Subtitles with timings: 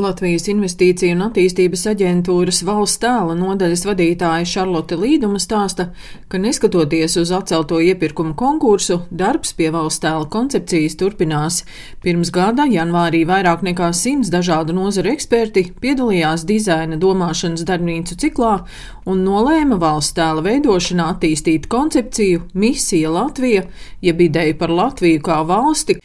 [0.00, 5.90] Latvijas Investīciju un attīstības aģentūras valsts tēla nodaļas vadītāja Šarlote Līduma stāsta,
[6.32, 11.60] ka neskatoties uz atcelto iepirkumu konkursu, darbs pie valsts tēla koncepcijas turpinās.
[12.04, 18.54] Pirms gada janvārī vairāk nekā simts dažādu nozaru eksperti piedalījās dizaina domāšanas darbnīcu ciklā
[19.10, 23.66] un nolēma valsts tēla veidošanā attīstīt koncepciju Misija Latvija,
[24.00, 26.00] jeb ideju par Latviju kā valsti,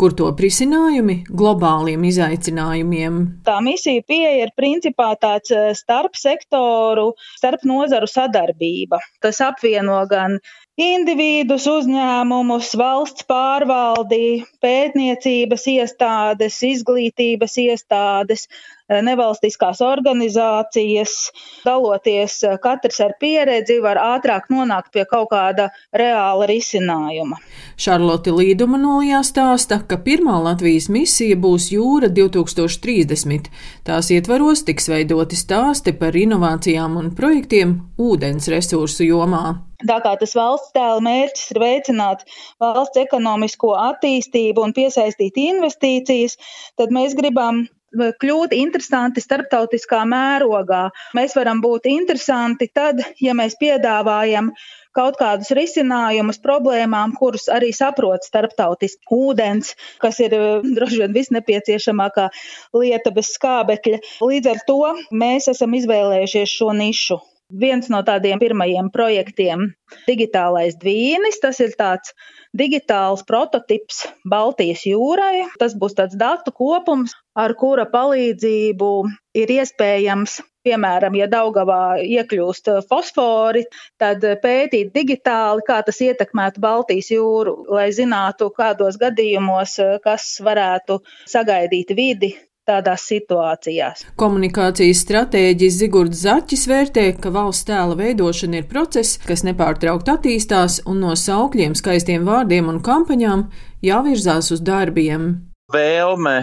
[0.00, 3.20] kur to risinājumi globāliem izaicinājumiem.
[3.44, 9.00] Tā misija pieeja ir principā tāds eh, starp sektoru, starp nozaru sadarbība.
[9.20, 10.38] Tas apvieno gan
[10.78, 18.46] individus, uzņēmumus, valsts pārvaldi, pētniecības iestādes, izglītības iestādes,
[18.88, 21.30] eh, nevalstiskās organizācijas.
[21.64, 27.40] Daloties eh, katrs ar pieredzi, var ātrāk nonākt pie kaut kāda reāla risinājuma.
[27.76, 33.50] Šarlote Līduma nolijā stāsta, ka pirmā Latvijas misija būs Jūra 2030.
[33.84, 39.69] Tās ietvaros tiks veidoti stāsti par inovācijām un projektiem ūdens resursu jomā.
[39.88, 42.24] Tā kā tas valsts tēla mērķis ir veicināt
[42.60, 46.36] valsts ekonomisko attīstību un piesaistīt investīcijas,
[46.80, 50.90] tad mēs gribam kļūt interesanti starptautiskā mērogā.
[51.16, 54.52] Mēs varam būt interesanti tad, ja mēs piedāvājam
[54.94, 59.02] kaut kādus risinājumus problēmām, kurus arī saprot starptautiski.
[59.10, 60.34] Ūdens, kas ir
[60.66, 62.28] droši vien visnepieciešamākā
[62.74, 64.02] lieta bez skābekļa.
[64.22, 67.20] Līdz ar to mēs esam izvēlējušies šo nišu.
[67.50, 69.66] Viens no tādiem pirmajiem projektiem-
[70.10, 71.40] digitālais dvīnis.
[71.42, 72.14] Tas ir tāds
[72.56, 75.48] digitāls prototyps Baltijas jūrai.
[75.58, 78.92] Tas būs tāds datu kopums, ar kura palīdzību
[79.34, 83.62] ir iespējams Piemēram, ja Daugavā iekļūst fosfori,
[83.96, 91.96] tad pētīt digitāli, kā tas ietekmētu Baltijas jūru, lai zinātu, kādos gadījumos kas varētu sagaidīt
[91.96, 92.34] vidi
[92.70, 94.06] tādās situācijās.
[94.20, 101.02] Komunikācijas stratēģis Zigurds Zaķis vērtē, ka valsts tēla veidošana ir process, kas nepārtraukt attīstās un
[101.04, 103.48] no saukļiem, skaistiem vārdiem un kampaņām
[103.84, 105.49] jāvirzās uz darbiem.
[105.72, 106.36] Vēlme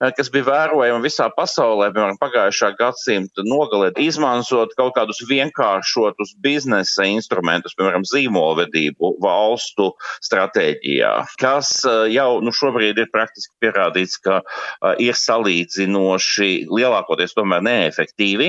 [0.00, 7.04] Eh, kas bija vērojama visā pasaulē, piemēram, pagājušā gadsimta nogalē, izmantot kaut kādus vienkāršotus biznesa
[7.04, 9.90] instrumentus, piemēram, zīmolvedību valstu
[10.24, 11.10] stratēģijā,
[11.42, 18.48] kas eh, jau nu, šobrīd ir praktiski pierādīts, ka uh, ir salīdzinoši lielākoties tomēr neefektīvi.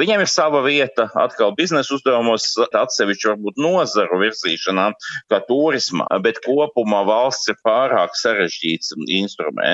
[0.00, 4.86] Viņiem ir sava vieta atkal biznesa uzdevumos, atsevišķi varbūt nozaru virzīšanā,
[5.32, 9.65] kā turisma, bet kopumā valsts ir pārāk sarežģīts instruments.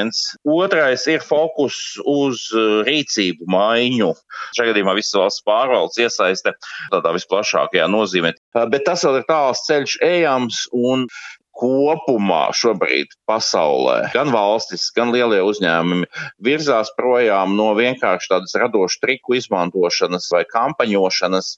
[0.48, 1.76] Otrais ir fokus
[2.08, 4.10] uz uh, rīcību maiņu.
[4.56, 6.54] Šajā gadījumā visas valsts pārvaldes iesaiste
[6.92, 8.34] tādā visplašākajā nozīmē.
[8.56, 11.06] Uh, bet tas vēl ir tāls ceļš ejams, un
[11.52, 16.08] kopumā šobrīd pasaulē, gan valstis, gan lielie uzņēmumi
[16.42, 21.50] virzās projām no vienkārši tādas radošu triku izmantošanas vai kampaņošanas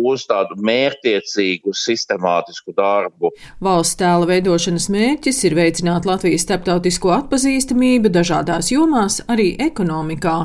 [0.00, 3.32] uz tādu mērtiecīgu, sistemātisku darbu.
[3.62, 10.36] Valsts tēla veidošanas mērķis ir veicināt Latvijas starptautisko atpazīstamību dažādās jomās, arī ekonomikā.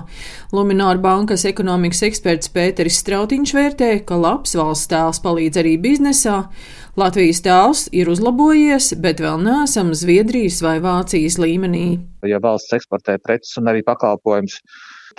[0.56, 6.44] Lumināra bankas ekonomikas eksperts Pēteris Strautiņš vērtē, ka labs valsts tēls palīdz arī biznesā.
[6.96, 8.65] Latvijas tēls ir uzlabojies,
[9.02, 11.86] bet vēl neesam Zviedrijas vai Vācijas līmenī.
[12.26, 14.58] Ja valsts eksportē preces un arī pakalpojumus,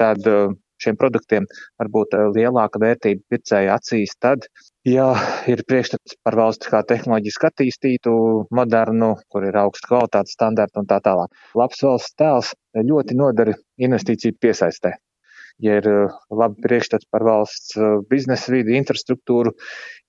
[0.00, 0.50] tad uh,
[0.82, 1.46] šiem produktiem
[1.80, 4.48] var būt uh, lielāka vērtība pircēja acīs tad,
[4.88, 5.08] ja
[5.50, 8.12] ir priekšstats par valsti kā tehnoloģiski attīstītu,
[8.58, 11.32] modernu, kur ir augsta kvalitātes standarta un tā tālāk.
[11.54, 14.96] Labs valsts tēls ļoti nodara investīciju piesaistē
[15.62, 17.78] ja ir eh, labi priekšstats par valsts
[18.10, 19.54] biznesa vidi, infrastruktūru,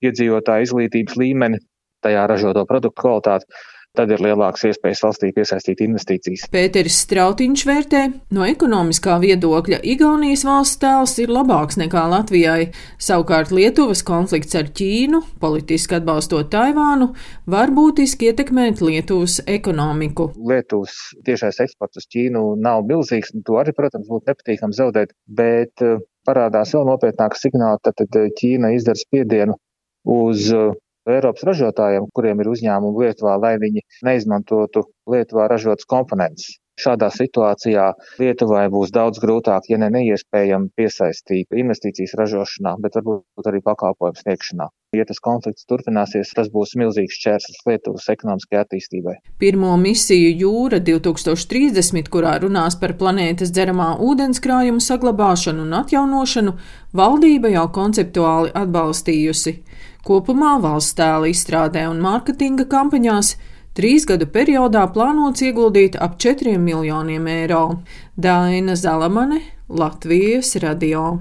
[0.04, 1.60] iedzīvotāju izglītības līmeni,
[2.04, 3.48] tajā ražoto produktu kvalitāti,
[3.98, 6.46] tad ir lielāks iespējas valstī piesaistīt investīcijas.
[6.52, 8.02] Pēteris Strautiņš vērtē,
[8.36, 12.68] no ekonomiskā viedokļa Igaunijas valsts tēls ir labāks nekā Latvijai.
[13.02, 17.10] Savukārt Lietuvas konflikts ar Ķīnu, politiski atbalstot Taivānu,
[17.50, 20.30] var būtiski ietekmēt Lietuvas ekonomiku.
[20.52, 25.98] Lietuvas tiešais eksports uz Ķīnu nav milzīgs, to arī, protams, būtu nepatīkami zaudēt, bet eh,
[26.28, 28.04] parādās vēl nopietnāks signāls, tad
[28.38, 29.58] Ķīna izdara spiedienu
[30.08, 30.70] uz eh,
[31.08, 36.58] Eiropas ražotājiem, kuriem ir uzņēmumi Lietuvā, lai viņi neizmantotu Lietuvā ražotas komponentes.
[36.78, 37.88] Šādā situācijā
[38.22, 44.68] Lietuvai būs daudz grūtāk, ja ne neiespējami piesaistīt investīcijas ražošanā, bet varbūt arī pakalpojumu sniegšanā.
[44.96, 49.16] Ja tas konflikts turpināsies, tas būs milzīgs čērslis Lietuvas ekonomiskajai attīstībai.
[49.42, 56.54] Pirmo misiju Jūra 2030, kurā runās par planētas dzeramā ūdenskrājuma saglabāšanu un atjaunošanu,
[57.02, 59.58] valdība jau konceptuāli atbalstījusi.
[60.06, 63.34] Kopumā valsts tēla izstrādē un mārketinga kampaņās
[63.78, 67.64] trīs gadu periodā plānots ieguldīt ap 4 miljoniem eiro.
[68.16, 71.18] Daina Zalamane, Latvijas radio.